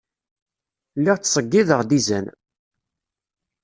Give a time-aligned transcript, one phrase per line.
[0.97, 2.25] Lliɣ ttṣeyyideɣ-d izan.